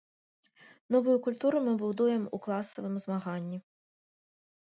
[0.95, 3.57] Новую культуру мы будуем у класавым змаганні.